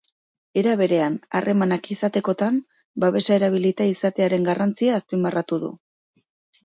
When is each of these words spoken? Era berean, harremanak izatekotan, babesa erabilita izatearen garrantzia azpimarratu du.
Era 0.61 0.71
berean, 0.77 1.17
harremanak 1.39 1.89
izatekotan, 1.95 2.57
babesa 3.05 3.35
erabilita 3.37 3.89
izatearen 3.93 4.49
garrantzia 4.51 4.97
azpimarratu 5.03 5.61
du. 5.67 5.71